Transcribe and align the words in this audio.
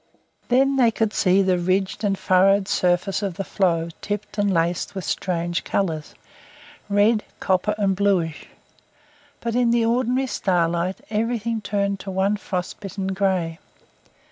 Then 0.47 0.77
they 0.77 0.89
could 0.89 1.13
see 1.13 1.43
the 1.43 1.59
ridged 1.59 2.03
and 2.03 2.17
furrowed 2.17 2.67
surface 2.67 3.21
of 3.21 3.35
the 3.35 3.43
floe 3.43 3.89
tipped 4.01 4.39
and 4.39 4.51
laced 4.51 4.95
with 4.95 5.05
strange 5.05 5.63
colours 5.63 6.15
red, 6.89 7.23
copper, 7.39 7.75
and 7.77 7.95
bluish; 7.95 8.47
but 9.41 9.53
in 9.53 9.69
the 9.69 9.85
ordinary 9.85 10.25
starlight 10.25 11.01
everything 11.11 11.61
turned 11.61 11.99
to 11.99 12.09
one 12.09 12.35
frost 12.37 12.79
bitten 12.79 13.09
gray. 13.13 13.59